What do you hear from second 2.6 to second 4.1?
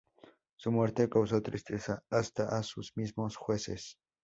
sus mismos jueces.